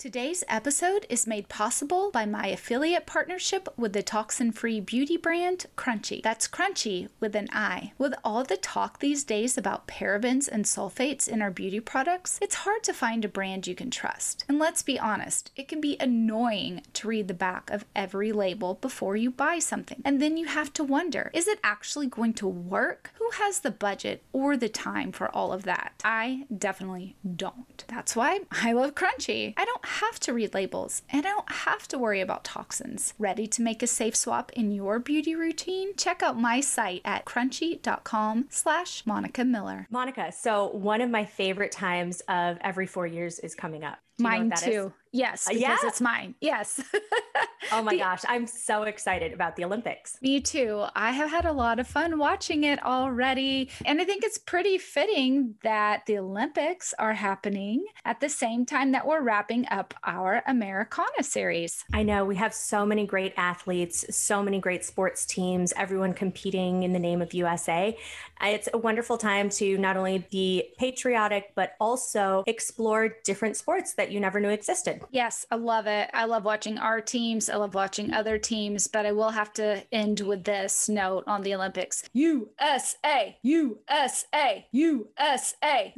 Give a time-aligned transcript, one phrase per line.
[0.00, 5.66] Today's episode is made possible by my affiliate partnership with the toxin free beauty brand
[5.76, 6.22] Crunchi.
[6.22, 7.92] That's Crunchi with an I.
[7.98, 12.54] With all the talk these days about parabens and sulfates in our beauty products, it's
[12.54, 14.46] hard to find a brand you can trust.
[14.48, 18.78] And let's be honest, it can be annoying to read the back of every label
[18.80, 20.00] before you buy something.
[20.02, 23.10] And then you have to wonder is it actually going to work?
[23.18, 25.92] Who has the budget or the time for all of that?
[26.02, 27.84] I definitely don't.
[27.86, 29.52] That's why I love Crunchi.
[29.58, 33.14] I don't have to read labels and I don't have to worry about toxins.
[33.18, 35.94] Ready to make a safe swap in your beauty routine?
[35.96, 39.86] Check out my site at crunchi.com slash Monica Miller.
[39.90, 43.98] Monica, so one of my favorite times of every four years is coming up.
[44.18, 44.86] Mine too.
[44.86, 44.99] Is?
[45.12, 45.88] Yes, uh, because yeah.
[45.88, 46.34] it's mine.
[46.40, 46.80] Yes.
[47.72, 50.16] oh my the, gosh, I'm so excited about the Olympics.
[50.22, 50.84] Me too.
[50.94, 53.70] I have had a lot of fun watching it already.
[53.84, 58.92] And I think it's pretty fitting that the Olympics are happening at the same time
[58.92, 61.84] that we're wrapping up our Americana series.
[61.92, 66.84] I know we have so many great athletes, so many great sports teams, everyone competing
[66.84, 67.96] in the name of USA.
[68.42, 74.10] It's a wonderful time to not only be patriotic, but also explore different sports that
[74.10, 74.99] you never knew existed.
[75.10, 76.10] Yes, I love it.
[76.12, 77.48] I love watching our teams.
[77.50, 81.42] I love watching other teams, but I will have to end with this note on
[81.42, 85.94] the Olympics USA, USA, USA.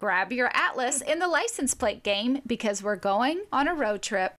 [0.00, 4.34] grab your atlas in the license plate game because we're going on a road trip.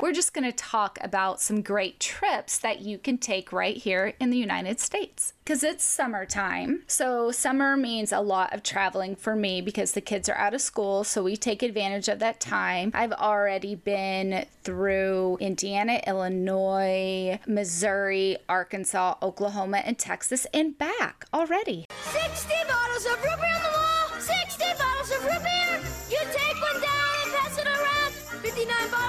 [0.00, 4.14] We're just going to talk about some great trips that you can take right here
[4.20, 6.82] in the United States because it's summertime.
[6.86, 10.60] So, summer means a lot of traveling for me because the kids are out of
[10.60, 11.04] school.
[11.04, 12.92] So, we take advantage of that time.
[12.94, 21.86] I've already been through Indiana, Illinois, Missouri, Arkansas, Oklahoma, and Texas and back already.
[22.04, 24.20] 60 bottles of root beer on the wall!
[24.20, 25.80] 60 bottles of root beer!
[26.10, 28.12] You take one down and pass it around!
[28.42, 29.07] 59 bottles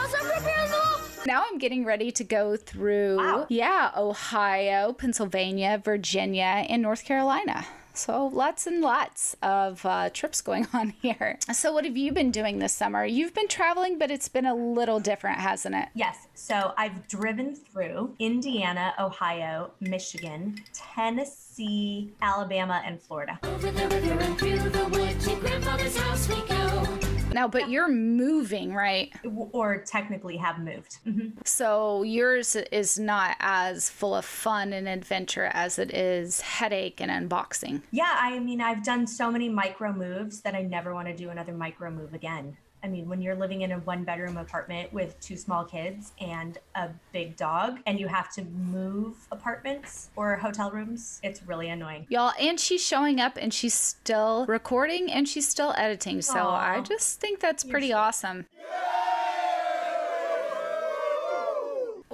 [1.25, 3.46] Now I'm getting ready to go through, wow.
[3.50, 7.66] yeah, Ohio, Pennsylvania, Virginia, and North Carolina.
[7.94, 11.38] So lots and lots of uh, trips going on here.
[11.52, 13.03] So what have you been doing this summer?
[13.03, 15.90] You've been traveling, but it's been a little different, hasn't it?
[15.94, 16.28] Yes.
[16.34, 23.38] So I've driven through Indiana, Ohio, Michigan, Tennessee, Alabama, and Florida.
[23.44, 27.19] Over the river and through the woods, to grandfather's house we go.
[27.34, 29.13] Now, but you're moving, right?
[29.51, 30.97] Or technically have moved.
[31.06, 31.40] Mm-hmm.
[31.45, 37.12] So yours is not as full of fun and adventure as it is headache and
[37.12, 37.84] unboxing.
[37.91, 41.29] Yeah, I mean, I've done so many micro moves that I never want to do
[41.29, 42.57] another micro move again.
[42.84, 46.57] I mean, when you're living in a one bedroom apartment with two small kids and
[46.75, 52.06] a big dog, and you have to move apartments or hotel rooms, it's really annoying.
[52.09, 56.22] Y'all, and she's showing up and she's still recording and she's still editing.
[56.22, 56.78] So Aww.
[56.78, 58.45] I just think that's pretty awesome.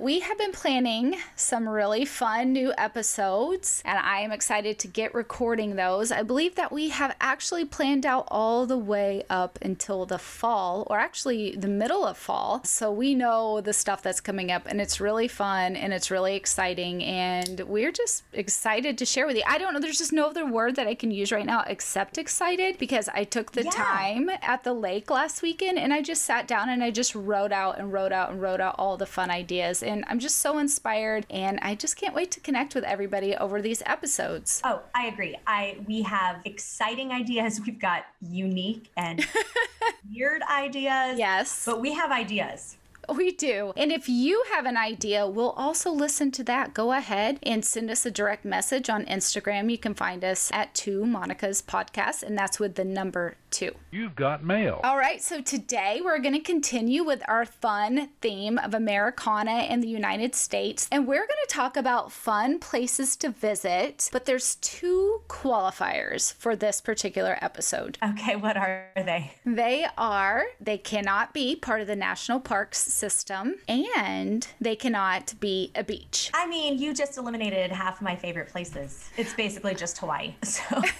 [0.05, 5.15] We have been planning some really fun new episodes, and I am excited to get
[5.15, 6.11] recording those.
[6.11, 10.85] I believe that we have actually planned out all the way up until the fall,
[10.91, 12.63] or actually the middle of fall.
[12.65, 16.35] So we know the stuff that's coming up, and it's really fun and it's really
[16.35, 19.43] exciting, and we're just excited to share with you.
[19.47, 22.19] I don't know, there's just no other word that I can use right now except
[22.19, 23.71] excited because I took the yeah.
[23.71, 27.51] time at the lake last weekend and I just sat down and I just wrote
[27.51, 29.81] out and wrote out and wrote out all the fun ideas.
[29.81, 33.33] And and I'm just so inspired and I just can't wait to connect with everybody
[33.33, 34.61] over these episodes.
[34.65, 35.37] Oh, I agree.
[35.47, 37.61] I we have exciting ideas.
[37.65, 39.25] We've got unique and
[40.13, 41.17] weird ideas.
[41.17, 41.63] Yes.
[41.65, 42.75] But we have ideas.
[43.07, 43.71] We do.
[43.77, 46.73] And if you have an idea, we'll also listen to that.
[46.73, 49.69] Go ahead and send us a direct message on Instagram.
[49.69, 53.73] You can find us at Two Monica's Podcast, and that's with the number two.
[53.89, 54.81] You've got mail.
[54.83, 55.21] All right.
[55.21, 60.35] So today we're going to continue with our fun theme of Americana in the United
[60.35, 64.09] States, and we're going to talk about fun places to visit.
[64.11, 67.97] But there's two qualifiers for this particular episode.
[68.03, 68.35] Okay.
[68.35, 69.31] What are they?
[69.45, 75.71] They are they cannot be part of the national parks system and they cannot be
[75.75, 76.29] a beach.
[76.33, 79.09] I mean, you just eliminated half my favorite places.
[79.15, 80.35] It's basically just Hawaii.
[80.43, 80.81] So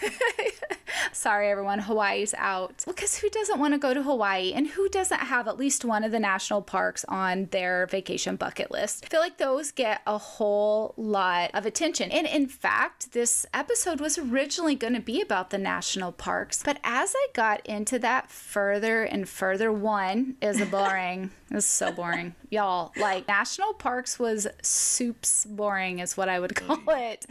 [1.11, 1.79] Sorry, everyone.
[1.79, 2.85] Hawaii's out.
[2.87, 6.03] Because who doesn't want to go to Hawaii and who doesn't have at least one
[6.03, 9.05] of the national parks on their vacation bucket list?
[9.05, 12.11] I feel like those get a whole lot of attention.
[12.11, 16.61] And in fact, this episode was originally going to be about the national parks.
[16.63, 21.31] But as I got into that further and further, one is a boring.
[21.51, 22.35] it's so boring.
[22.55, 27.25] Y'all, like national parks was soups boring, is what I would call it.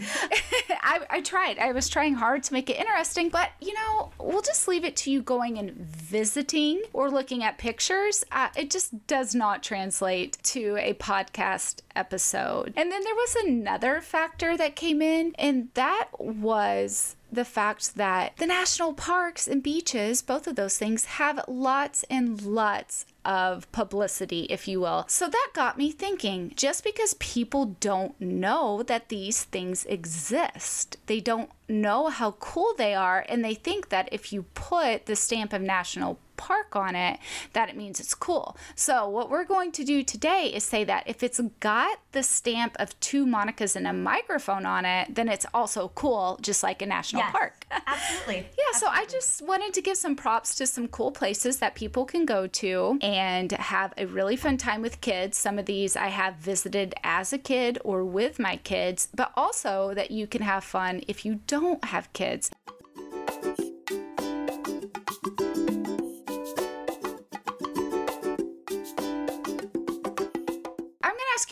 [0.82, 1.59] I, I tried.
[1.59, 4.97] I was trying hard to make it interesting, but you know, we'll just leave it
[4.97, 8.23] to you going and visiting or looking at pictures.
[8.31, 12.75] Uh, it just does not translate to a podcast episode.
[12.76, 18.36] And then there was another factor that came in, and that was the fact that
[18.36, 24.42] the national parks and beaches, both of those things, have lots and lots of publicity,
[24.50, 25.04] if you will.
[25.08, 31.20] So that got me thinking just because people don't know that these things exist, they
[31.20, 35.52] don't know how cool they are, and they think that if you put the stamp
[35.52, 37.19] of national park on it,
[37.52, 38.56] that it means it's cool.
[38.75, 42.76] So, what we're going to do today is say that if it's got the stamp
[42.78, 46.86] of two Monicas and a microphone on it, then it's also cool, just like a
[46.86, 47.66] national Yes, park.
[47.86, 48.46] Absolutely.
[48.56, 52.04] Yeah, so I just wanted to give some props to some cool places that people
[52.04, 55.37] can go to and have a really fun time with kids.
[55.37, 59.94] Some of these I have visited as a kid or with my kids, but also
[59.94, 62.50] that you can have fun if you don't have kids.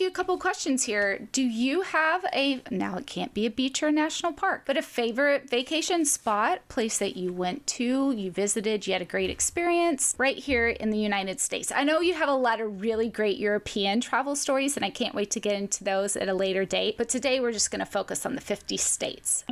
[0.03, 1.27] You a couple questions here.
[1.31, 4.75] Do you have a, now it can't be a beach or a national park, but
[4.75, 9.29] a favorite vacation spot, place that you went to, you visited, you had a great
[9.29, 11.71] experience right here in the United States?
[11.71, 15.15] I know you have a lot of really great European travel stories, and I can't
[15.15, 17.85] wait to get into those at a later date, but today we're just going to
[17.85, 19.45] focus on the 50 states.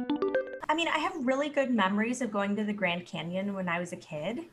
[0.67, 3.79] I mean, I have really good memories of going to the Grand Canyon when I
[3.79, 4.45] was a kid.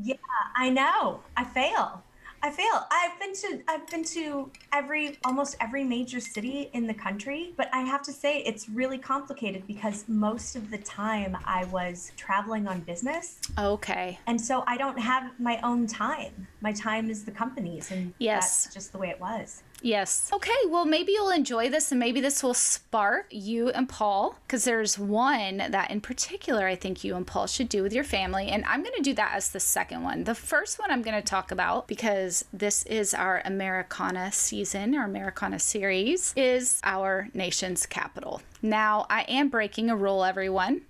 [0.00, 0.14] Yeah,
[0.54, 1.20] I know.
[1.36, 2.04] I fail.
[2.42, 2.86] I fail.
[2.90, 7.68] I've been to I've been to every almost every major city in the country, but
[7.72, 12.66] I have to say it's really complicated because most of the time I was traveling
[12.66, 13.38] on business.
[13.58, 14.18] Okay.
[14.26, 16.48] And so I don't have my own time.
[16.62, 18.64] My time is the company's and Yes.
[18.64, 19.62] that's just the way it was.
[19.82, 20.30] Yes.
[20.32, 24.64] Okay, well, maybe you'll enjoy this and maybe this will spark you and Paul because
[24.64, 28.48] there's one that in particular I think you and Paul should do with your family.
[28.48, 30.24] And I'm going to do that as the second one.
[30.24, 35.04] The first one I'm going to talk about because this is our Americana season, our
[35.04, 38.42] Americana series, is our nation's capital.
[38.62, 40.82] Now, I am breaking a rule, everyone.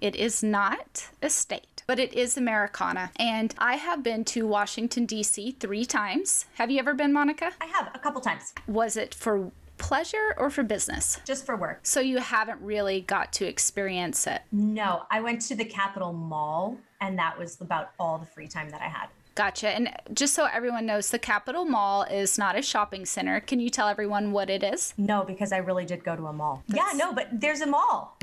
[0.00, 3.10] It is not a state, but it is Americana.
[3.16, 5.56] And I have been to Washington, D.C.
[5.58, 6.44] three times.
[6.56, 7.50] Have you ever been, Monica?
[7.60, 11.18] I have a couple times Was it for pleasure or for business?
[11.24, 11.80] just for work.
[11.84, 14.42] So you haven't really got to experience it.
[14.52, 18.68] No, I went to the Capitol Mall and that was about all the free time
[18.70, 19.08] that I had.
[19.34, 19.68] Gotcha.
[19.70, 23.40] And just so everyone knows, the Capitol Mall is not a shopping center.
[23.40, 24.92] Can you tell everyone what it is?
[24.98, 26.64] No, because I really did go to a mall.
[26.66, 28.18] Yeah, no, but there's a mall.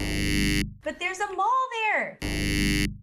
[0.83, 2.19] But there's a mall there.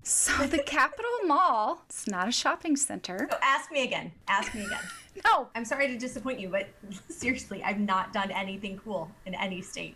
[0.02, 3.28] So the Capitol Mall, it's not a shopping center.
[3.31, 4.12] So ask me again.
[4.28, 4.81] Ask me again.
[5.26, 6.69] No, I'm sorry to disappoint you, but
[7.10, 9.94] seriously, I've not done anything cool in any state.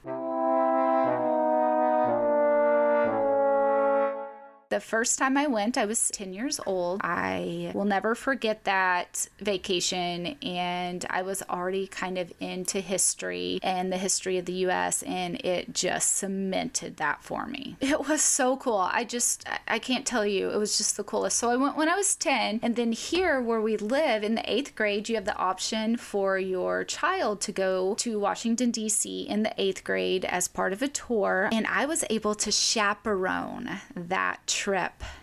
[4.77, 7.01] The first time I went, I was 10 years old.
[7.03, 13.91] I will never forget that vacation, and I was already kind of into history and
[13.91, 17.79] the history of the US, and it just cemented that for me.
[17.81, 18.77] It was so cool.
[18.77, 21.39] I just, I- can't tell you, it was just the coolest.
[21.39, 24.53] So I went when I was 10, and then here where we live in the
[24.53, 29.23] eighth grade, you have the option for your child to go to Washington, D.C.
[29.23, 33.81] in the eighth grade as part of a tour, and I was able to chaperone
[33.95, 34.66] that trip.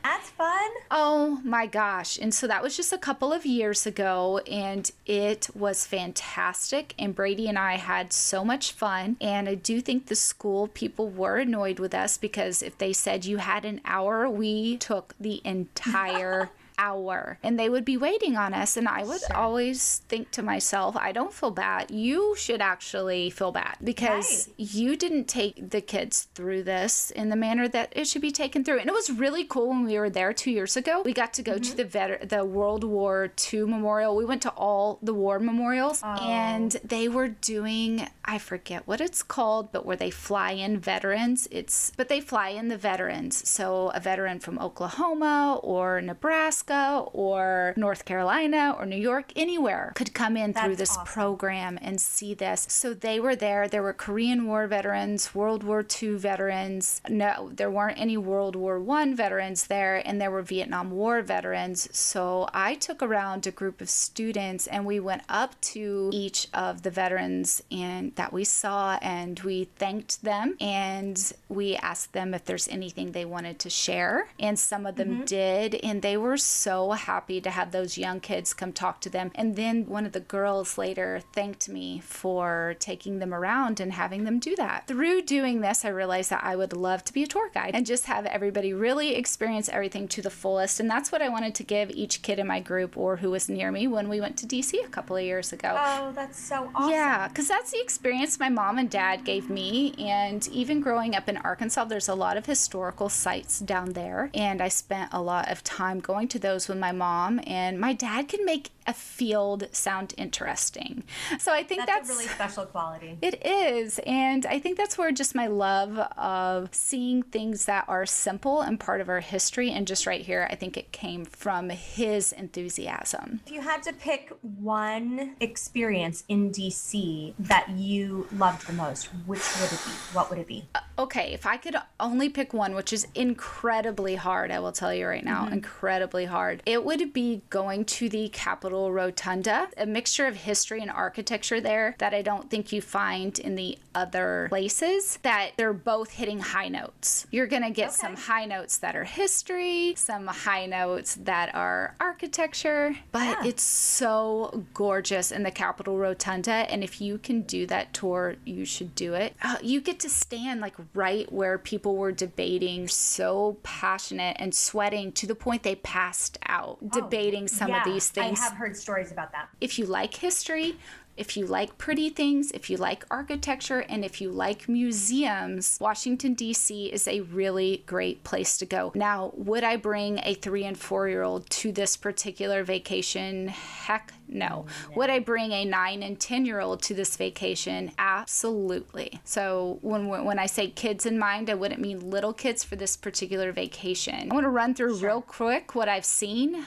[0.03, 0.69] That's fun.
[0.91, 2.17] Oh my gosh.
[2.17, 6.93] And so that was just a couple of years ago, and it was fantastic.
[6.97, 9.17] And Brady and I had so much fun.
[9.19, 13.25] And I do think the school people were annoyed with us because if they said
[13.25, 16.49] you had an hour, we took the entire.
[16.77, 20.95] hour and they would be waiting on us and i would always think to myself
[20.97, 24.73] i don't feel bad you should actually feel bad because Right.
[24.73, 28.63] you didn't take the kids through this in the manner that it should be taken
[28.63, 28.79] through.
[28.79, 31.01] And it was really cool when we were there two years ago.
[31.03, 31.77] We got to go to mm-hmm.
[31.77, 34.15] the vet- the World War II memorial.
[34.15, 36.17] We went to all the war memorials, oh.
[36.21, 41.47] and they were doing I forget what it's called, but where they fly in veterans.
[41.51, 43.47] It's but they fly in the veterans.
[43.47, 49.91] So a veteran from Oklahoma or Nebraska Nebraska or North Carolina or New York, anywhere
[49.95, 51.05] could come in That's through this awesome.
[51.05, 52.65] program and see this.
[52.69, 53.67] So they were there.
[53.67, 57.01] There were Korean War veterans, World War II veterans.
[57.09, 61.89] No, there weren't any World War One veterans there, and there were Vietnam War veterans.
[61.95, 66.83] So I took around a group of students and we went up to each of
[66.83, 72.45] the veterans and that we saw and we thanked them and we asked them if
[72.45, 74.27] there's anything they wanted to share.
[74.39, 75.25] And some of them mm-hmm.
[75.25, 76.52] did, and they were so
[76.93, 79.31] happy to have those young kids come talk to them.
[79.35, 84.23] And then one of the girls later thanked me for taking them around and having
[84.23, 84.87] them do that.
[84.87, 87.85] Through doing this, I realized that I would love to be a tour guide and
[87.85, 90.79] just have everybody really experience everything to the fullest.
[90.79, 93.49] And that's what I wanted to give each kid in my group or who was
[93.49, 95.75] near me when we went to DC a couple of years ago.
[95.77, 96.91] Oh, that's so awesome.
[96.91, 99.93] Yeah, because that's the experience my mom and dad gave me.
[99.97, 104.29] And even growing up in Arkansas, there's a lot of historical sites down there.
[104.33, 107.41] And I spent a lot of time going to those with my mom.
[107.47, 111.03] And my dad can make a field sound interesting.
[111.39, 113.17] So I think That's, that's, a really special quality.
[113.21, 113.99] it is.
[114.05, 118.79] And I think that's where just my love of seeing things that are simple and
[118.79, 119.71] part of our history.
[119.71, 123.41] And just right here, I think it came from his enthusiasm.
[123.45, 129.41] If you had to pick one experience in DC that you loved the most, which
[129.61, 129.91] would it be?
[130.13, 130.65] What would it be?
[130.75, 134.93] Uh, okay, if I could only pick one, which is incredibly hard, I will tell
[134.93, 135.53] you right now, mm-hmm.
[135.53, 136.32] incredibly hard,
[136.65, 141.95] it would be going to the Capitol Rotunda, a mixture of history and architecture there
[141.99, 146.67] that I don't think you find in the other places, that they're both hitting high
[146.69, 147.27] notes.
[147.31, 147.95] You're going to get Okay.
[147.97, 153.45] some high notes that are history, some high notes that are architecture, but Yeah.
[153.49, 156.51] it's so gorgeous in the Capitol Rotunda.
[156.71, 159.35] And if you can do that tour, you should do it.
[159.41, 165.11] Uh, you get to stand like right where people were debating, so passionate and sweating
[165.11, 168.53] to the point they passed out, oh, debating some of Oh, these things I have
[168.53, 169.49] heard stories about that.
[169.61, 170.77] if you like history,
[171.15, 176.33] if you like pretty things, if you like architecture, and if you like museums, Washington,
[176.33, 176.87] D.C.
[176.87, 178.91] is a really great place to go.
[178.95, 183.49] Now, would I bring a three and four year old to this particular vacation?
[183.49, 184.65] Heck no.
[184.95, 187.91] Would I bring a nine and 10 year old to this vacation?
[187.97, 189.19] Absolutely.
[189.23, 192.97] So, when, when I say kids in mind, I wouldn't mean little kids for this
[192.97, 194.31] particular vacation.
[194.31, 196.65] I want to run through real quick what I've seen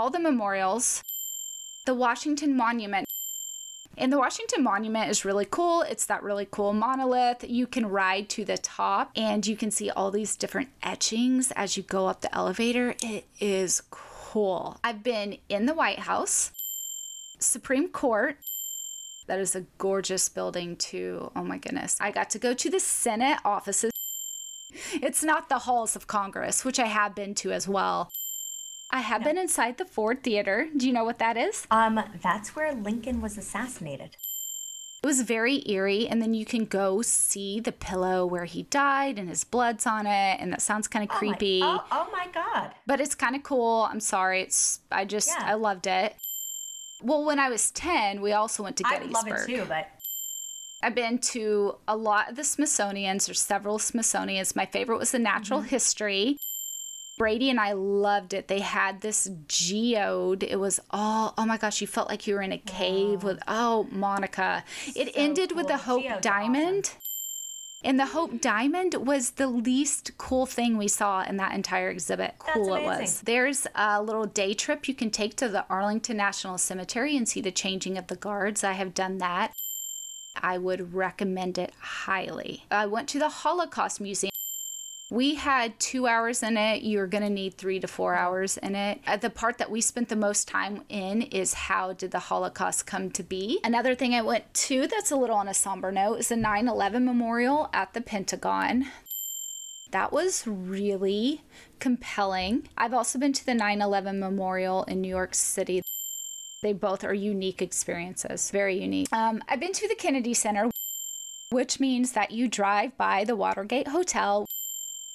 [0.00, 1.02] all the memorials,
[1.84, 3.04] the Washington Monument.
[3.98, 5.82] And the Washington Monument is really cool.
[5.82, 7.44] It's that really cool monolith.
[7.46, 11.76] You can ride to the top and you can see all these different etchings as
[11.76, 12.94] you go up the elevator.
[13.02, 14.80] It is cool.
[14.82, 16.52] I've been in the White House,
[17.38, 18.38] Supreme Court.
[19.26, 21.30] That is a gorgeous building, too.
[21.36, 21.98] Oh my goodness.
[22.00, 23.92] I got to go to the Senate offices.
[24.94, 28.10] It's not the halls of Congress, which I have been to as well.
[28.92, 30.68] I have been inside the Ford Theater.
[30.76, 31.66] Do you know what that is?
[31.70, 34.16] Um, that's where Lincoln was assassinated.
[35.02, 39.18] It was very eerie, and then you can go see the pillow where he died
[39.18, 41.60] and his blood's on it, and that sounds kind of Oh my- creepy.
[41.62, 42.72] Oh, oh my God.
[42.86, 43.88] But it's kind of cool.
[43.90, 44.42] I'm sorry.
[44.42, 45.44] It's I just Yeah.
[45.46, 46.16] I loved it.
[47.02, 49.86] Well, when I was 10, we also went to I would love it too, but
[50.82, 53.24] I've been to a lot of the Smithsonian's.
[53.26, 54.54] There's several Smithsonian's.
[54.54, 55.68] My favorite was the Natural Mm-hmm.
[55.68, 56.36] History.
[57.20, 58.48] Brady and I loved it.
[58.48, 60.42] They had this geode.
[60.42, 63.38] It was all, oh my gosh, you felt like you were in a cave with,
[63.46, 64.64] oh, Monica.
[64.96, 65.76] It So ended with the.
[65.76, 66.92] Hope Geodes Diamond.
[67.84, 72.36] And the Hope Diamond was the least cool thing we saw in that entire exhibit.
[72.38, 73.20] Cool it was.
[73.20, 77.42] There's a little day trip you can take to the Arlington National Cemetery and see
[77.42, 78.64] the changing of the guards.
[78.64, 79.52] I have done that.
[80.34, 82.64] I would recommend it highly.
[82.70, 84.30] I went to the Holocaust Museum.
[85.10, 86.84] We had two hours in it.
[86.84, 89.00] You're going to need three to four hours in it.
[89.08, 92.86] Uh, The part that we spent the most time in is how did the Holocaust
[92.86, 93.58] come to be?
[93.64, 96.68] Another thing I went to that's a little on a somber note is the 9
[96.68, 98.86] 11 memorial at the Pentagon.
[99.90, 101.42] That was really
[101.80, 102.68] compelling.
[102.78, 105.82] I've also been to the 9 11 memorial in New York City.
[106.62, 109.08] They both are unique experiences, very unique.
[109.12, 110.70] Um, I've been to the Kennedy Center,
[111.50, 114.46] which means that you drive by the Watergate Hotel,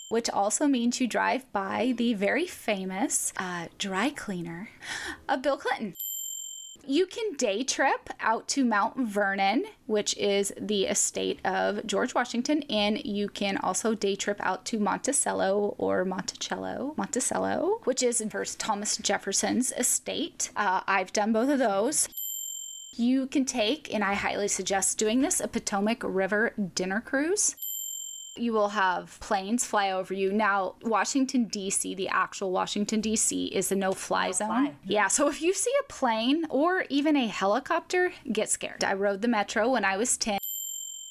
[0.10, 4.70] which also means you drive by the very famous uh, dry cleaner
[5.28, 5.96] of Bill Clinton.
[6.88, 12.62] You can day trip out to Mount Vernon, which is the estate of George Washington,
[12.70, 18.60] and you can also day trip out to Monticello or Monticello, Monticello, which is first
[18.60, 20.52] Thomas Jefferson's estate.
[20.56, 22.08] Uh, I've done both of those.
[22.96, 27.56] You can take, and I highly suggest doing this, a Potomac River dinner cruise.
[28.38, 30.32] You will have planes fly over you.
[30.32, 34.48] Now, Washington, D.C., the actual Washington, D.C., is a no fly zone.
[34.48, 34.74] fly.
[34.84, 38.84] Yeah, so if you see a plane or even a helicopter, get scared.
[38.84, 40.40] I rode the metro when I was 10.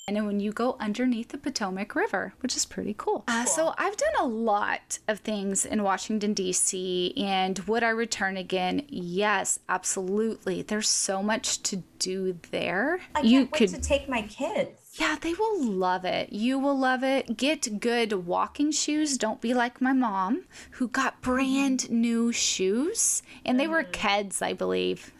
[0.06, 3.24] And when you go underneath the Potomac River, which is pretty cool.
[3.26, 8.36] Uh, so I've done a lot of things in Washington, D.C., and would I return
[8.36, 8.84] again?
[8.88, 10.60] Yes, absolutely.
[10.60, 13.00] There's so much to do there.
[13.14, 14.83] I can't you wait could to take my kids.
[14.96, 16.32] Yeah, they will love it.
[16.32, 17.36] You will love it.
[17.36, 19.18] Get good walking shoes.
[19.18, 21.32] Don't be like my mom, who got mm-hmm.
[21.32, 24.06] brand new shoes, and they were mm-hmm.
[24.06, 25.12] Keds, I believe.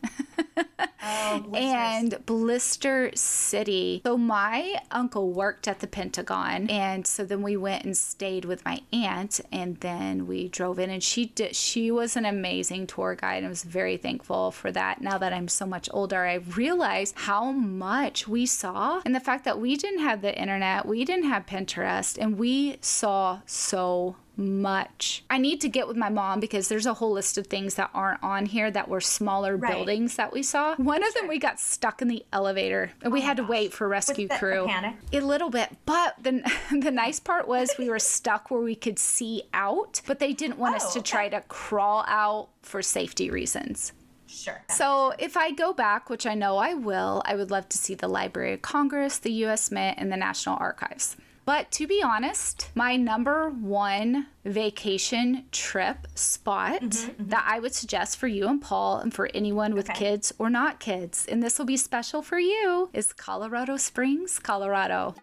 [1.06, 4.00] Oh, and Blister City.
[4.06, 8.64] So my uncle worked at the Pentagon, and so then we went and stayed with
[8.64, 11.54] my aunt, and then we drove in, and she did.
[11.54, 13.44] She was an amazing tour guide.
[13.44, 15.00] I was very thankful for that.
[15.00, 19.44] Now that I'm so much older, I realize how much we saw, and the fact
[19.44, 25.24] that we didn't have the internet, we didn't have Pinterest, and we saw so much.
[25.30, 27.90] I need to get with my mom because there's a whole list of things that
[27.94, 29.70] aren't on here that were smaller Right.
[29.72, 30.74] buildings that we saw.
[30.76, 33.72] One of them we got stuck in the elevator and we my had to wait
[33.72, 34.68] for rescue Was that a crew.
[35.12, 36.42] A little bit, but the
[36.80, 40.58] the nice part was we were stuck where we could see out, but they didn't
[40.58, 41.10] want us Oh, to okay.
[41.10, 43.92] try to crawl out for safety reasons.
[44.26, 44.64] Sure.
[44.68, 47.94] So, if I go back, which I know I will, I would love to see
[47.94, 51.16] the Library of Congress, the US Mint, and the National Archives.
[51.44, 57.28] But to be honest, my number one vacation trip spot mm-hmm, mm-hmm.
[57.28, 59.98] that I would suggest for you and Paul and for anyone with Okay.
[59.98, 65.14] kids or not kids, and this will be special for you, is Colorado Springs, Colorado.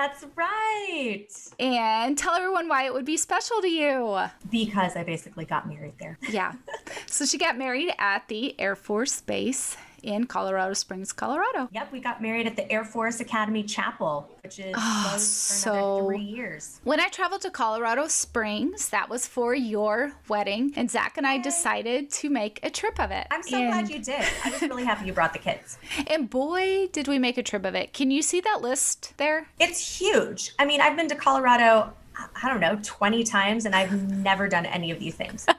[0.00, 1.26] That's right.
[1.58, 4.20] And tell everyone why it would be special to you.
[4.48, 6.20] Because I basically got married there.
[6.30, 6.52] Yeah.
[7.06, 11.68] so she got married at the Air Force Base in Colorado Springs, Colorado.
[11.72, 15.54] Yep, we got married at the Air Force Academy Chapel, which is ah, closed for
[15.54, 16.80] so- another three years.
[16.84, 21.38] When I traveled to Colorado Springs, that was for your wedding, and Zach and I
[21.38, 23.26] decided to make a trip of it.
[23.30, 24.24] I'm so and, glad you did.
[24.44, 25.78] I was really happy you brought the kids.
[26.06, 27.92] And boy, did we make a trip of it.
[27.92, 29.48] Can you see that list there?
[29.58, 30.52] It's huge.
[30.58, 31.92] I mean, I've been to Colorado,
[32.42, 35.46] I don't know, 20 times, and I've never done any of these things.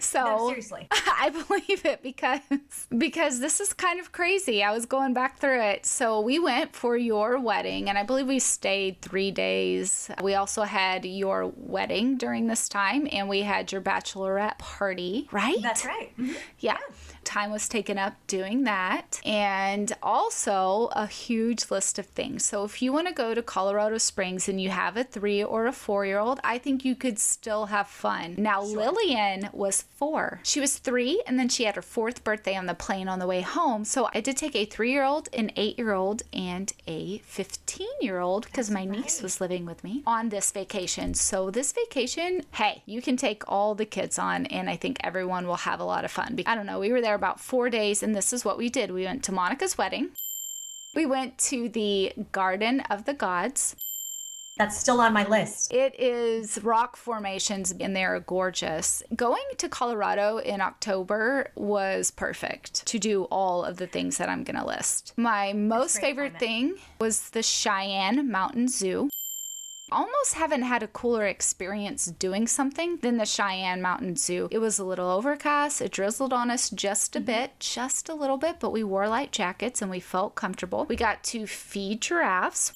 [0.00, 0.86] So No, seriously.
[0.90, 2.40] I believe it because
[2.96, 4.62] because this is kind of crazy.
[4.62, 5.86] I was going back through it.
[5.86, 10.10] So we went for your wedding and I believe we stayed 3 days.
[10.22, 15.56] We also had your wedding during this time and we had your bachelorette party, right?
[15.62, 16.12] That's right.
[16.18, 16.36] Mhm.
[16.58, 16.76] Yeah.
[17.28, 19.20] Time was taken up doing that.
[19.22, 22.42] And also a huge list of things.
[22.42, 25.66] So if you want to go to Colorado Springs and you have a three or
[25.66, 28.36] a four year old, I think you could still have fun.
[28.38, 30.40] Now, Lillian was four.
[30.42, 33.26] She was three, and then she had her fourth birthday on the plane on the
[33.26, 33.84] way home.
[33.84, 37.86] So I did take a three year old, an eight year old, and a 15
[38.00, 41.12] year old because my niece was living with me on this vacation.
[41.12, 45.46] So this vacation, hey, you can take all the kids on, and I think everyone
[45.46, 46.38] will have a lot of fun.
[46.46, 48.90] I don't know, we were there about four days, and this is what we did.
[48.90, 50.10] We went to Monica's wedding.
[50.94, 53.76] We went to the Garden of the Gods.
[54.56, 55.72] That's still on my list.
[55.72, 59.04] It is rock formations and they're gorgeous.
[59.14, 64.42] Going to Colorado in October was perfect to do all of the things that I'm
[64.42, 65.12] going to list.
[65.16, 66.40] My most favorite climate.
[66.40, 69.10] thing was the Cheyenne Mountain Zoo.
[69.90, 74.48] Almost haven't had a cooler experience doing something than the Cheyenne Mountain Zoo.
[74.50, 77.26] It was a little overcast, it drizzled on us just a mm-hmm.
[77.26, 80.84] bit, just a little bit, but we wore light jackets and we felt comfortable.
[80.84, 82.74] We got to feed giraffes,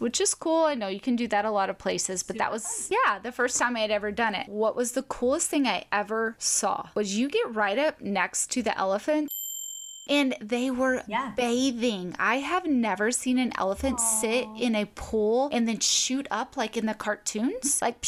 [0.00, 0.64] which is cool.
[0.64, 3.30] I know you can do that a lot of places, but that was, yeah, the
[3.30, 4.48] first time I had ever done it.
[4.48, 8.62] What was the coolest thing I ever saw was you get right up next to
[8.62, 9.30] the elephant
[10.08, 11.32] and they were Yeah.
[11.36, 12.14] bathing.
[12.18, 16.76] I have never seen an elephant sit in a pool and then shoot up like
[16.76, 18.04] in the cartoons, like,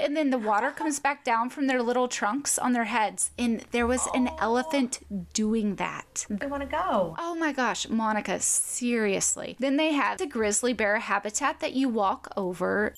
[0.00, 3.30] and then the water comes back down from their little trunks on their heads.
[3.38, 5.00] And there was an elephant
[5.32, 6.26] doing that.
[6.40, 7.14] I want to go.
[7.18, 9.56] Oh my gosh, Monica, seriously.
[9.58, 12.94] Then they have the grizzly bear habitat that you walk over.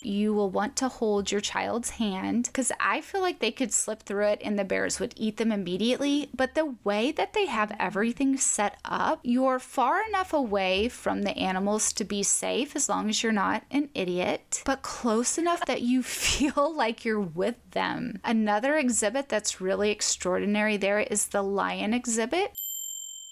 [0.00, 4.02] You will want to hold your child's hand because I feel like they could slip
[4.02, 6.30] through it and the bears would eat them immediately.
[6.34, 11.36] But the way that they have everything set up, you're far enough away from the
[11.36, 15.82] animals to be safe as long as you're not an idiot, but close enough that
[15.82, 18.20] you feel like you're with them.
[18.24, 22.56] Another exhibit that's really extraordinary there is the lion exhibit.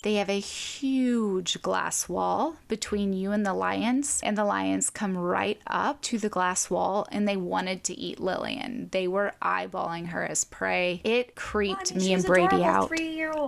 [0.07, 5.19] They have a huge glass wall between you and the lions, and the lions come
[5.19, 8.88] right up to the glass wall and they wanted to eat Lillian.
[8.92, 11.01] They were eyeballing her as prey.
[11.03, 12.88] It creeped I mean, me and Brady out.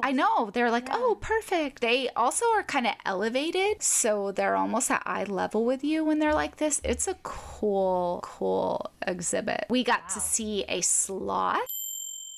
[0.03, 0.51] I know.
[0.51, 1.81] They're like, oh, perfect.
[1.81, 3.81] They also are kind of elevated.
[3.81, 6.81] So they're almost at eye level with you when they're like this.
[6.83, 9.67] It's a cool, cool exhibit.
[9.71, 11.78] We got to see a sloth.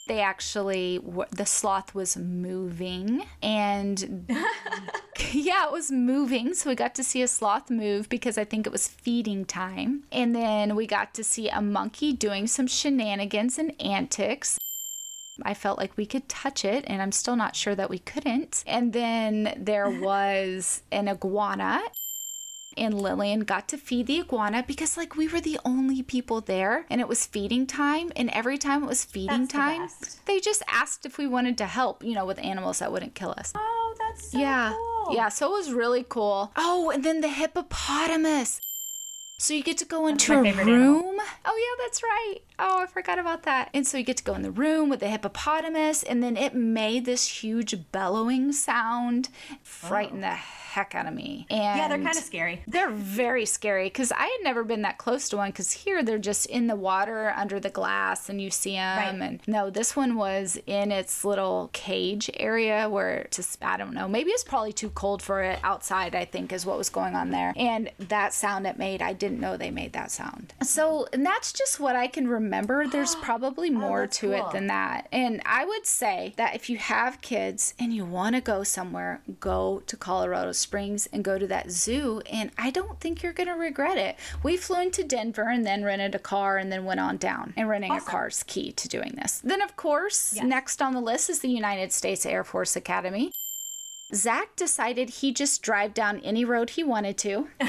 [0.06, 0.98] They actually,
[1.30, 4.26] the sloth was moving and
[5.30, 6.54] yeah, it was moving.
[6.54, 10.04] So we got to see a sloth move because I think it was feeding time.
[10.10, 14.58] And then we got to see a monkey doing some shenanigans and antics.
[15.42, 18.62] I felt like we could touch it, and I'm still not sure that we couldn't.
[18.66, 21.80] And then there was an iguana.
[22.76, 26.86] And Lillian got to feed the iguana because, like, we were the only people there
[26.88, 28.12] and it was feeding time.
[28.14, 30.24] And every time it was feeding That's time, best.
[30.26, 33.34] they just asked if we wanted to help, you know, with animals that wouldn't kill
[33.36, 33.52] us.
[33.56, 34.72] Oh, that's so yeah.
[34.76, 35.14] cool.
[35.14, 35.28] Yeah.
[35.28, 36.52] So it was really cool.
[36.56, 38.60] Oh, and then the hippopotamus.
[39.38, 41.00] So you get to go into a favorite animal.
[41.02, 41.16] room.
[41.46, 42.36] Oh yeah, that's right.
[42.58, 43.70] Oh, I forgot about that.
[43.72, 46.54] And so you get to go in the room with the hippopotamus, and then it
[46.54, 49.30] made this huge bellowing sound,
[49.62, 50.36] frighten the
[50.70, 51.46] heck out of me.
[51.50, 52.62] And Yeah, they're kind of scary.
[52.66, 56.18] they're very scary because I had never been that close to one because here they're
[56.18, 58.98] just in the water under the glass and you see them.
[59.20, 59.28] Right.
[59.28, 64.08] And no, this one was in its little cage area where just, I don't know,
[64.08, 67.30] maybe it's probably too cold for it outside, I think is what was going on
[67.30, 67.52] there.
[67.56, 70.54] And that sound it made, I didn't know they made that sound.
[70.62, 72.86] So, and that's just what I can remember.
[72.86, 75.08] There's oh, probably more Oh, to it than that.
[75.12, 79.20] And I would say that if you have kids and you want to go somewhere,
[79.40, 82.22] go to Colorado Springs and go to that zoo.
[82.30, 84.16] And I don't think you're going to regret it.
[84.42, 87.54] We flew into Denver and then rented a car and then went on down.
[87.56, 89.40] And renting a car is key to doing this.
[89.42, 90.44] Then, of course, Yes.
[90.44, 93.32] next on the list is the United States Air Force Academy.
[94.12, 97.48] Zach decided he'd just drive down any road he wanted to.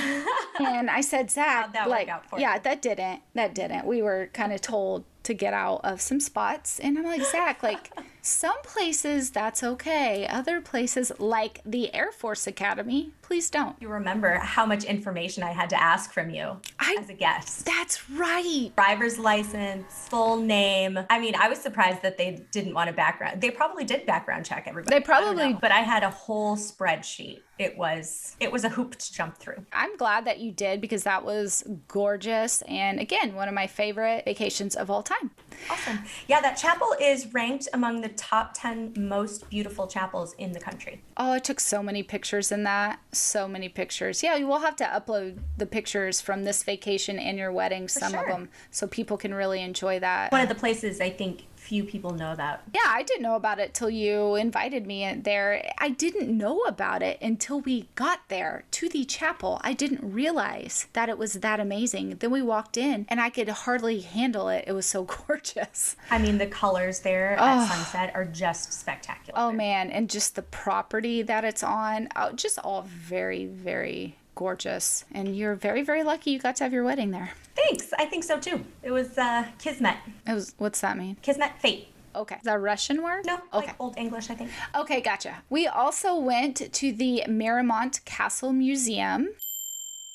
[0.59, 2.61] and I said, Zach, like, yeah, you?
[2.61, 3.21] that didn't.
[3.35, 3.85] That didn't.
[3.85, 6.79] We were kind of told to get out of some spots.
[6.79, 7.91] And I'm like, Zach, like,
[8.23, 10.27] some places that's okay.
[10.27, 13.75] Other places, like the Air Force Academy, please don't.
[13.81, 17.65] You remember how much information I had to ask from you I- as a guest.
[17.65, 18.71] That's right.
[18.75, 20.99] Driver's license, full name.
[21.09, 23.41] I mean, I was surprised that they didn't want a background.
[23.41, 24.95] They probably did background check everybody.
[24.95, 25.59] They probably- know.
[25.61, 27.39] but I had a whole spreadsheet.
[27.57, 29.65] It was it was a hoop to jump through.
[29.71, 32.63] I'm glad that you did because that was gorgeous.
[32.63, 35.29] And again, one of my favorite vacations of all time.
[35.69, 35.99] Awesome.
[36.27, 41.01] Yeah, that chapel is ranked among the top 10 most beautiful chapels in the country.
[41.17, 42.99] Oh, I took so many pictures in that.
[43.11, 44.23] So many pictures.
[44.23, 48.15] Yeah, you will have to upload the pictures from this vacation and your wedding, some
[48.15, 50.31] of them, so people can really enjoy that.
[50.31, 52.59] One of the places I think few people know about.
[52.75, 55.71] Yeah, I didn't know about it till you invited me in there.
[55.77, 59.61] I didn't know about it until we got there to the chapel.
[59.63, 62.17] I didn't realize that it was that amazing.
[62.19, 64.65] Then we walked in and I could hardly handle it.
[64.67, 65.95] It was so gorgeous.
[66.09, 69.39] I mean, the colors there at sunset are just spectacular.
[69.39, 75.05] Oh man, and just the property that it's on, oh, just all very, very gorgeous.
[75.13, 77.31] And you're very, very lucky you got to have your wedding there.
[77.55, 77.93] Thanks.
[77.97, 78.63] I think so too.
[78.83, 79.97] It was uh, Kismet.
[80.27, 80.53] It was.
[80.57, 81.17] What's that mean?
[81.21, 81.87] Kismet fate.
[82.13, 83.25] Okay, The Russian word?
[83.25, 83.67] No, Okay.
[83.67, 84.51] like Old English, I think.
[84.75, 85.43] Okay, gotcha.
[85.49, 89.29] We also went to the Miramont Castle Museum,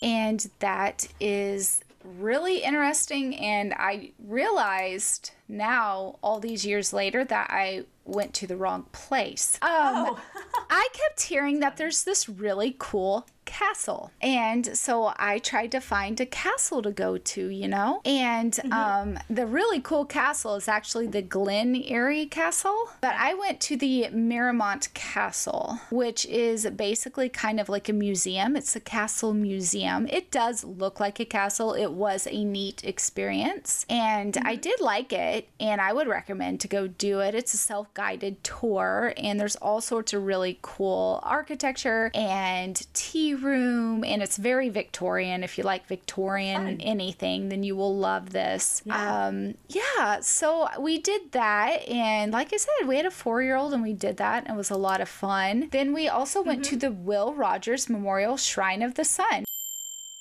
[0.03, 3.35] and that is really interesting.
[3.37, 9.59] And I realized now, all these years later, that I went to the wrong place.
[9.63, 10.21] Um, Oh.
[10.69, 14.11] I kept hearing that there's this really cool castle.
[14.21, 18.03] And so I tried to find a castle to go to, you know?
[18.05, 22.91] And um, the really cool castle is actually the Glen Eyrie Castle.
[23.01, 28.57] But I went to the Miramont Castle, which is basically kind of like a museum.
[28.57, 30.07] It's a castle museum.
[30.09, 31.73] It does look like a castle.
[31.73, 33.87] It was a neat experience.
[33.89, 35.49] And I did like it.
[35.59, 37.35] And I would recommend to go do it.
[37.35, 39.15] It's a self guided tour.
[39.17, 44.05] And there's all sorts of really cool architecture and tea room.
[44.05, 45.43] And it's very Victorian.
[45.43, 46.81] If you like Victorian Fun.
[46.81, 48.83] anything, then you will love this.
[48.85, 49.27] Yeah.
[49.27, 50.21] Um, yeah.
[50.21, 51.89] So we did that.
[51.89, 54.45] And like I said, we had a four year old and we did that.
[54.45, 55.69] And it was a lot of fun.
[55.71, 59.45] Then we also went to the Will Rogers Memorial Shrine of the Sun.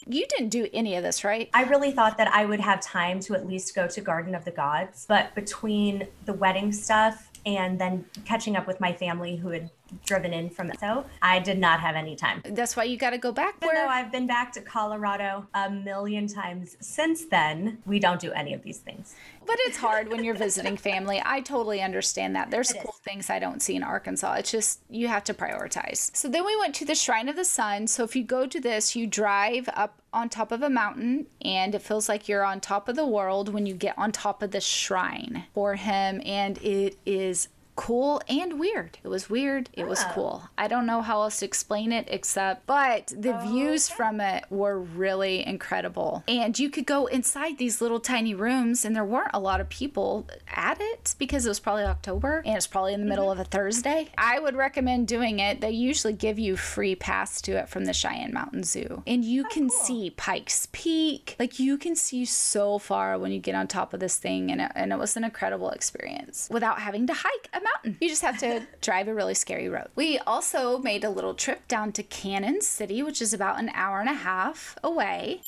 [0.08, 1.50] You didn't do any of this, right?
[1.54, 4.46] I really thought that I would have time to at least go to Garden of
[4.46, 9.50] the Gods, but between the wedding stuff and then catching up with my family who
[9.50, 9.70] had
[10.06, 12.42] driven in from so I did not have any time.
[12.44, 13.56] That's why you got to go back.
[13.62, 18.32] Even though I've been back to Colorado a million times since then, we don't do
[18.32, 19.16] any of these things.
[19.46, 21.22] But it's hard when you're visiting family.
[21.24, 22.52] I totally understand that.
[22.52, 24.34] There's cool things I don't see in Arkansas.
[24.36, 26.16] It's just you have to prioritize.
[26.16, 27.88] So then we went to the Shrine of the Sun.
[27.88, 31.76] So if you go to this, you drive up on top of a mountain and
[31.76, 34.52] it feels like you're on top of the world when you get on top of
[34.52, 38.98] the shrine for him and it is cool and weird.
[39.04, 39.70] It was weird.
[39.74, 40.50] It was cool.
[40.58, 43.98] I don't know how else to explain it except, but the oh, views okay.
[43.98, 46.24] from it were really incredible.
[46.28, 49.70] And you could go inside these little tiny rooms, and there weren't a lot of
[49.70, 53.42] people at it because it was probably October and it's probably in the middle mm-hmm.
[53.42, 54.10] of a Thursday.
[54.18, 55.62] I would recommend doing it.
[55.62, 59.46] They usually give you free pass to it from the Cheyenne Mountain Zoo, and you
[59.46, 59.80] oh, can cool.
[59.80, 61.36] see Pikes Peak.
[61.40, 64.62] Like you can see so far when you get on top of this thing, and
[64.62, 67.98] it, and it was an incredible experience without having to hike mountain.
[68.02, 69.88] You just have to drive a really scary road.
[69.96, 74.00] We also made a little trip down to Cannon City, which is about an hour
[74.00, 75.42] and a half away.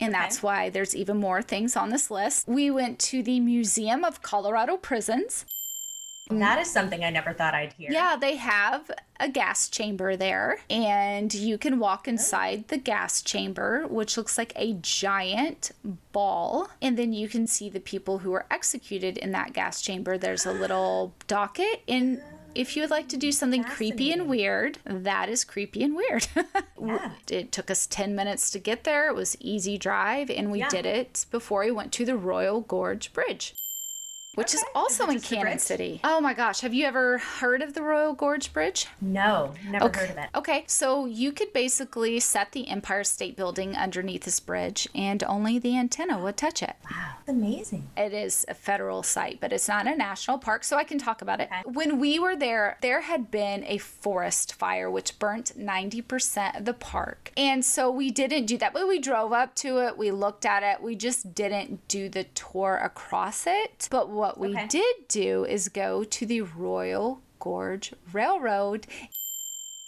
[0.00, 0.22] And okay.
[0.22, 2.46] that's why there's even more things on this list.
[2.46, 5.46] We went to the Museum of Colorado Prisons.
[6.30, 7.90] That is something I never thought I'd hear.
[7.90, 12.10] Yeah, they have a gas chamber there, and you can walk oh.
[12.10, 15.70] inside the gas chamber, which looks like a giant
[16.12, 16.68] ball.
[16.82, 20.18] And then you can see the people who were executed in that gas chamber.
[20.18, 22.20] There's a little docket and
[22.56, 26.26] if you would like to do something creepy and weird, that is creepy and weird.
[26.82, 27.10] yeah.
[27.30, 29.08] It took us 10 minutes to get there.
[29.08, 30.70] It was easy drive, and we yeah.
[30.70, 33.54] did it before we went to the Royal Gorge Bridge
[34.36, 34.58] which okay.
[34.58, 36.00] is also in Cannon City.
[36.04, 38.86] Oh my gosh, have you ever heard of the Royal Gorge Bridge?
[39.00, 40.00] No, never okay.
[40.00, 40.28] heard of it.
[40.34, 45.58] Okay, so you could basically set the Empire State Building underneath this bridge and only
[45.58, 46.76] the antenna would touch it.
[46.90, 47.88] Wow, amazing.
[47.96, 51.22] It is a federal site, but it's not a national park, so I can talk
[51.22, 51.48] about it.
[51.50, 51.62] Okay.
[51.64, 56.74] When we were there, there had been a forest fire which burnt 90% of the
[56.74, 57.32] park.
[57.36, 60.62] And so we didn't do that, but we drove up to it, we looked at
[60.62, 63.88] it, we just didn't do the tour across it.
[63.90, 64.66] But what what we okay.
[64.66, 68.86] did do is go to the Royal Gorge Railroad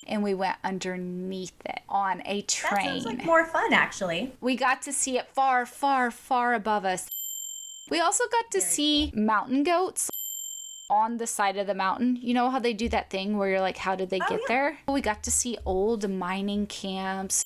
[0.07, 2.73] and we went underneath it on a train.
[2.73, 4.33] That sounds like more fun, actually.
[4.41, 7.09] We got to see it far, far, far above us.
[7.91, 9.23] We also got to Very see cool.
[9.23, 10.09] mountain goats
[10.91, 12.17] on the side of the mountain.
[12.21, 14.41] You know how they do that thing where you're like, how did they oh, get
[14.43, 14.49] yeah.
[14.49, 14.79] there?
[14.89, 17.45] We got to see old mining camps.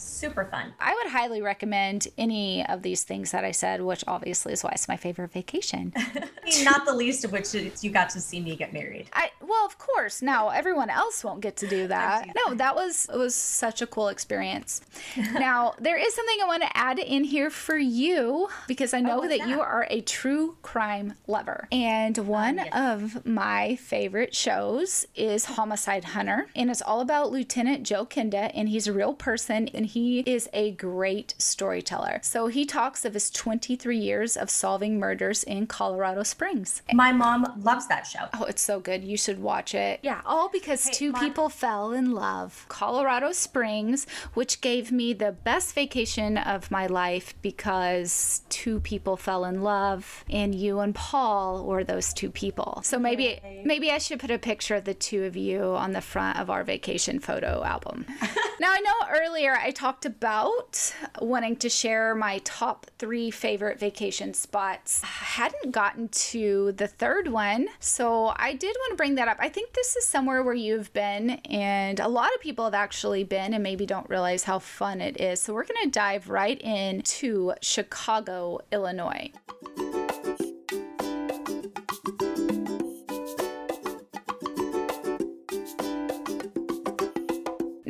[0.00, 0.72] Super fun.
[0.80, 4.70] I would highly recommend any of these things that I said, which obviously is why
[4.70, 5.92] it's my favorite vacation.
[6.62, 9.08] Not the least of which is you got to see me get married.
[9.12, 10.22] I well, of course.
[10.22, 12.28] Now everyone else won't get to do that.
[12.34, 14.80] no, that was it was such a cool experience.
[15.16, 19.18] now there is something I want to add in here for you because I know
[19.18, 22.68] oh, that, that, you are a true crime lover, and um, one yes.
[22.72, 28.68] of my favorite shows is Homicide Hunter, and it's all about Lieutenant Joe Kenda, and
[28.68, 32.20] he's a real person and he is a great storyteller.
[32.22, 36.82] So he talks of his 23 years of solving murders in Colorado Springs.
[36.92, 38.26] My mom loves that show.
[38.34, 39.02] Oh, it's so good.
[39.02, 40.00] You should watch it.
[40.02, 41.20] Yeah, all because hey, two Mom.
[41.20, 42.66] people fell in love.
[42.68, 49.44] Colorado Springs, which gave me the best vacation of my life because two people fell
[49.44, 52.80] in love and you and Paul were those two people.
[52.84, 56.00] So maybe maybe I should put a picture of the two of you on the
[56.00, 58.06] front of our vacation photo album.
[58.60, 63.80] now I know earlier I I talked about wanting to share my top three favorite
[63.80, 65.02] vacation spots.
[65.02, 69.38] I hadn't gotten to the third one, so I did want to bring that up.
[69.40, 73.24] I think this is somewhere where you've been, and a lot of people have actually
[73.24, 75.40] been and maybe don't realize how fun it is.
[75.40, 79.32] So we're going to dive right into Chicago, Illinois.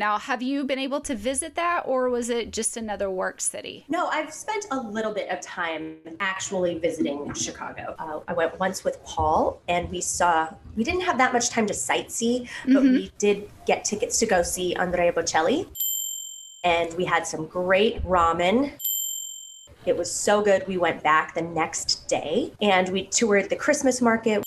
[0.01, 3.85] Now, have you been able to visit that or was it just another work city?
[3.91, 7.95] No, I've spent a little bit of time actually visiting Chicago.
[7.99, 11.67] Uh, I went once with Paul and we saw, we didn't have that much time
[11.67, 12.93] to sightsee, but mm-hmm.
[12.95, 15.69] we did get tickets to go see Andrea Bocelli.
[16.65, 18.73] And we had some great ramen.
[19.85, 20.67] It was so good.
[20.67, 24.43] We went back the next day and we toured the Christmas market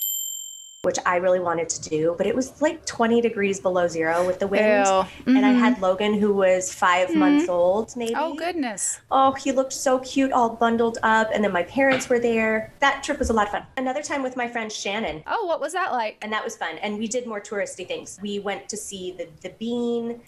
[0.83, 4.39] which I really wanted to do, but it was like 20 degrees below zero with
[4.39, 4.85] the wind.
[4.85, 5.37] Mm-hmm.
[5.37, 5.83] And I had mm-hmm.
[5.83, 7.19] Logan, who was 5 mm-hmm.
[7.19, 8.13] months old, maybe.
[8.17, 8.99] Oh, goodness.
[9.09, 11.29] Oh, he looked so cute, all bundled up.
[11.33, 12.73] And then my parents were there.
[12.79, 13.65] That trip was a lot of fun.
[13.77, 15.23] Another time with my friend Shannon.
[15.25, 16.17] Oh, what was that like?
[16.21, 16.77] And that was fun.
[16.79, 18.19] And we did more touristy things.
[18.21, 20.21] We went to see the, the Bean,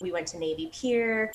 [0.00, 1.32] we went to Navy Pier.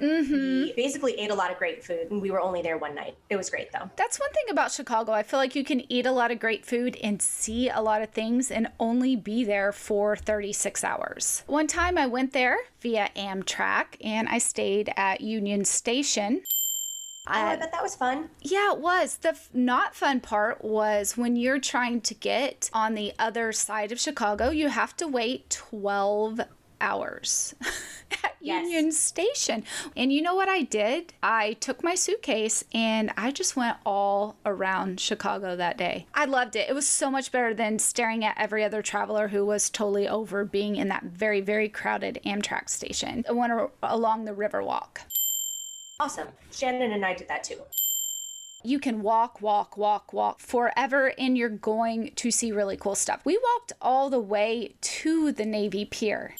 [0.00, 0.62] Mm-hmm.
[0.62, 3.16] We basically ate a lot of great food, and we were only there one night.
[3.30, 3.90] It was great though.
[3.96, 5.12] That's one thing about Chicago.
[5.12, 8.02] I feel like you can eat a lot of great food and see a lot
[8.02, 11.42] of things and only be there for 36 hours.
[11.46, 16.42] One time I went there via Amtrak and I stayed at Union Station.
[17.30, 18.30] Oh, I bet that was fun.
[18.40, 19.18] Yeah, it was.
[19.18, 23.92] The f- not fun part was when you're trying to get on the other side
[23.92, 26.40] of Chicago, you have to wait 12
[26.80, 27.54] hours
[28.24, 28.62] at Yes.
[28.64, 29.64] Union Station.
[29.96, 31.12] And you know what I did?
[31.22, 36.06] I took my suitcase and I just went all around Chicago that day.
[36.14, 36.68] I loved it.
[36.68, 40.44] It was so much better than staring at every other traveler who was totally over
[40.44, 43.24] being in that very, very crowded Amtrak station.
[43.28, 44.98] I went along the Riverwalk.
[46.00, 46.28] Awesome.
[46.52, 47.60] Shannon and I did that too.
[48.64, 53.20] you can walk, walk, walk, walk forever, and you're going to see really cool stuff.
[53.24, 56.34] We walked all the way to the Navy Pier,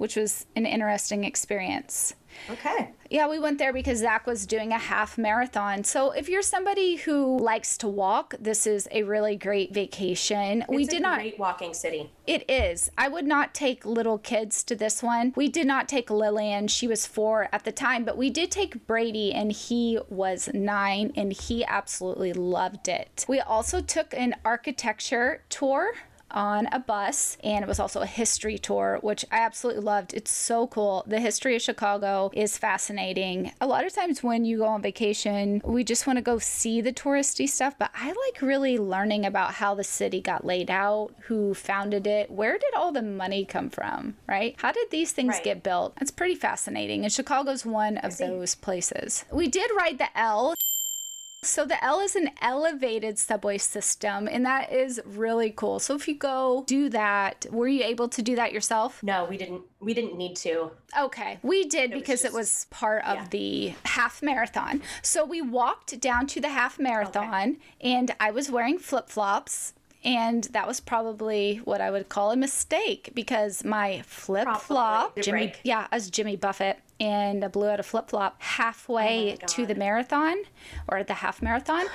[0.00, 2.14] which was an interesting experience.
[2.48, 2.92] Okay.
[3.10, 5.84] Yeah, we went there because Zach was doing a half marathon.
[5.84, 10.64] So if you're somebody who likes to walk, this is a really great vacation.
[10.70, 12.10] we It's a did not great walking city.
[12.26, 12.90] it is.
[12.96, 15.34] I would not take little kids to this one.
[15.36, 16.68] We did not take Lillian.
[16.68, 21.12] She was four at the time, but we did take Brady, and he was nine,
[21.16, 23.26] and he absolutely loved it.
[23.28, 25.92] We also took an architecture tour
[26.32, 30.14] on a bus and it was also a history tour which I absolutely loved.
[30.14, 31.04] It's so cool.
[31.06, 33.52] The history of Chicago is fascinating.
[33.60, 36.80] A lot of times when you go on vacation, we just want to go see
[36.80, 41.10] the touristy stuff, but I like really learning about how the city got laid out,
[41.22, 44.54] who founded it, where did all the money come from, right?
[44.58, 45.44] How did these things Right.
[45.44, 45.94] get built?
[46.00, 47.04] It's pretty fascinating.
[47.04, 49.24] And Chicago's one of those places.
[49.32, 50.54] We did ride the L
[51.42, 55.78] so the L is an elevated subway system, and that is really cool.
[55.78, 59.02] So if you go do that, were you able to do that yourself?
[59.02, 59.62] No, we didn't.
[59.80, 60.70] We didn't need to.
[60.98, 63.26] Okay, we did was because it just- was part of yeah.
[63.30, 64.82] the half marathon.
[65.02, 69.72] So we walked down to the half marathon, and I was wearing flip flops.
[70.02, 75.24] And that was probably what I would call a mistake because my flip flop, it
[75.24, 75.60] Jimmy, break?
[75.62, 79.74] yeah, as Jimmy Buffett, and I blew out a flip flop halfway Oh to the
[79.74, 80.36] marathon
[80.88, 81.86] or at the half marathon.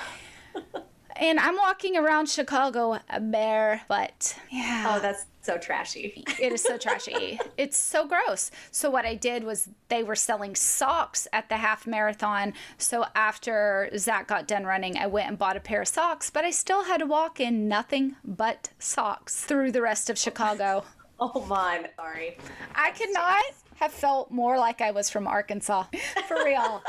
[1.16, 4.34] and I'm walking around Chicago barefoot.
[4.50, 4.96] Yeah.
[4.96, 6.24] Oh, that's so trashy.
[6.40, 7.38] It is so trashy.
[7.56, 8.50] it's so gross.
[8.72, 12.52] So what I did was they were selling socks at the half marathon.
[12.78, 16.44] So after Zach got done running, I went and bought a pair of socks, but
[16.44, 20.84] I still had to walk in nothing but socks through the rest of Chicago.
[21.18, 22.36] Oh my, sorry.
[22.74, 23.44] I could not
[23.76, 25.84] have felt more like I was from Arkansas.
[26.28, 26.82] For real.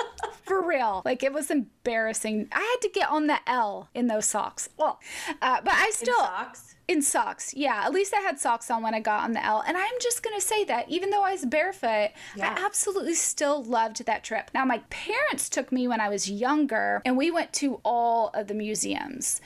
[0.43, 1.01] For real.
[1.05, 2.47] Like it was embarrassing.
[2.51, 4.69] I had to get on the L in those socks.
[4.77, 4.99] Well,
[5.41, 6.75] uh, but I In still socks.
[6.87, 7.53] in socks.
[7.55, 9.63] Yeah, at least I had socks on when I got on the L.
[9.67, 12.55] And I'm just going to say that even though I was barefoot, Yeah.
[12.57, 14.51] I absolutely still loved that trip.
[14.53, 18.47] Now, my parents took me when I was younger, and we went to all of
[18.47, 19.41] the museums.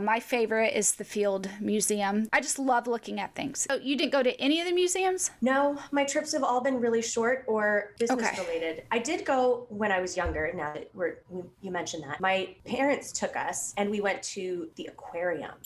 [0.00, 2.28] My favorite is the Field Museum.
[2.32, 3.66] I just love looking at things.
[3.68, 5.32] So, you didn't go to any of the museums?
[5.40, 8.40] No, my trips have all been really short or business Okay.
[8.42, 8.84] related.
[8.92, 10.52] I did go when I was younger.
[10.54, 14.86] Now that we're you- mentioned that, my parents took us and we went to the
[14.86, 15.56] aquarium.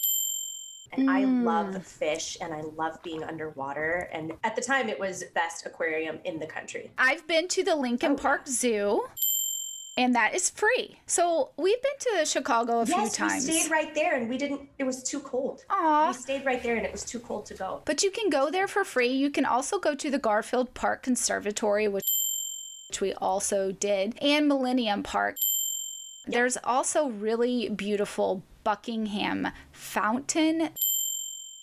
[0.93, 1.45] And I Mm.
[1.45, 4.09] love fish and I love being underwater.
[4.13, 6.91] And at the time, it was best aquarium in the country.
[6.97, 9.09] I've been to the Lincoln Oh, Park Zoo.
[9.97, 11.01] And that is free.
[11.07, 13.47] So we've been to Chicago a few yes, times.
[13.47, 14.63] we stayed right there and we didn't.
[14.79, 15.65] It was too cold.
[15.69, 16.09] Aw.
[16.09, 17.83] We stayed right there and it was too cold to go.
[17.85, 19.09] But you can go there for free.
[19.09, 22.07] You can also go to the Garfield Park Conservatory, which,
[22.89, 25.37] which we also did, and Millennium Park.
[26.27, 30.71] There's also really beautiful Buckingham Fountain.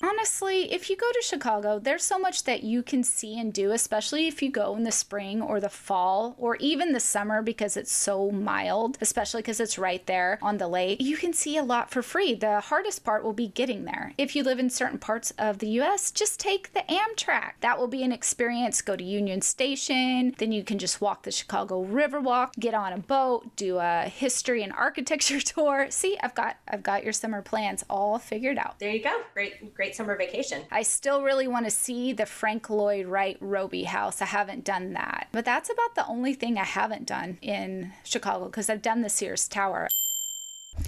[0.01, 3.73] Honestly, if you go to Chicago, there's so much that you can see and do,
[3.73, 7.75] especially if you go in the spring or the fall or even the summer because
[7.75, 11.01] it's so mild, especially because it's right there on the lake.
[11.01, 12.33] You can see a lot for free.
[12.33, 14.13] The hardest part will be getting there.
[14.17, 17.55] If you live in certain parts of the US, just take the Amtrak.
[17.59, 18.81] That will be an experience.
[18.81, 22.99] Go to Union Station, then you can just walk the Chicago Riverwalk, get on a
[22.99, 25.87] boat, do a history and architecture tour.
[25.89, 28.79] See, I've got I've got your summer plans all figured out.
[28.79, 29.23] There you go.
[29.33, 30.63] Great, great summer vacation.
[30.71, 34.21] I still really want to see the Frank Lloyd Wright Robie house.
[34.21, 35.27] I haven't done that.
[35.31, 39.09] But that's about the only thing I haven't done in Chicago because I've done the
[39.09, 39.89] Sears Tower.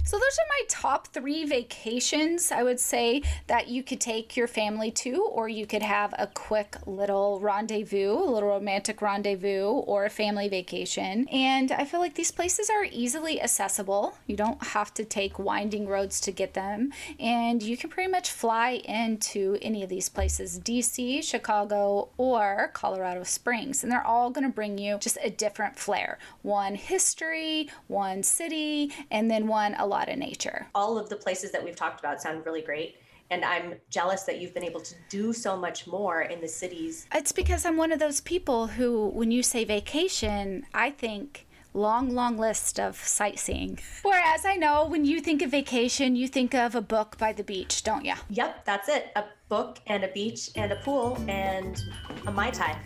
[0.04, 4.46] So, those are my top three vacations I would say that you could take your
[4.46, 10.04] family to, or you could have a quick little rendezvous, a little romantic rendezvous, or
[10.04, 11.28] a family vacation.
[11.28, 14.14] And I feel like these places are easily accessible.
[14.26, 18.30] You don't have to take winding roads to get them, and you can pretty much
[18.30, 23.82] fly into any of these places DC, Chicago, or Colorado Springs.
[23.82, 28.92] And they're all going to bring you just a different flair one history, one city,
[29.10, 30.66] and then one a lot of nature.
[30.74, 32.96] All of the places that we've talked about sound really great.
[33.30, 37.06] And I'm jealous that you've been able to do so much more in the cities.
[37.14, 42.10] It's because I'm one of those people who, when you say vacation, I think long,
[42.10, 43.78] long list of sightseeing.
[44.02, 47.44] Whereas I know when you think of vacation, you think of a book by the
[47.44, 48.14] beach, don't you?
[48.28, 49.10] Yep, that's it.
[49.16, 51.82] A book and a beach and a pool and
[52.26, 52.76] a Mai Tai.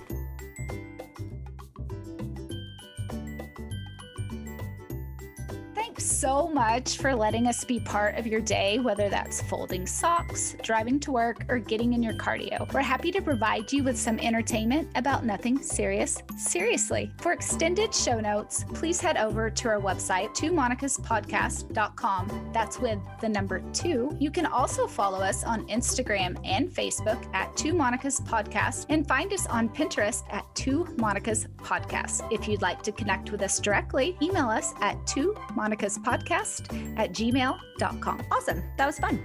[6.06, 11.00] So much for letting us be part of your day, whether that's folding socks, driving
[11.00, 12.72] to work, or getting in your cardio.
[12.72, 17.10] We're happy to provide you with some entertainment about nothing serious, seriously.
[17.18, 22.50] For extended show notes, please head over to our website, 2monicaspodcast.com.
[22.54, 24.16] That's with the number two.
[24.20, 29.32] You can also follow us on Instagram and Facebook at Two Monica's Podcast and find
[29.32, 32.32] us on Pinterest at Two Monica's Podcast.
[32.32, 37.12] If you'd like to connect with us directly, email us at Two Monica's podcast at
[37.12, 38.22] gmail.com.
[38.30, 38.62] Awesome.
[38.78, 39.20] That was fun.